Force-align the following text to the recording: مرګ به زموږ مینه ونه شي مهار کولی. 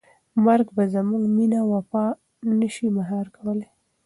مرګ 0.45 0.67
به 0.75 0.83
زموږ 0.93 1.23
مینه 1.35 1.61
ونه 1.69 2.67
شي 2.75 2.87
مهار 2.97 3.25
کولی. 3.35 3.67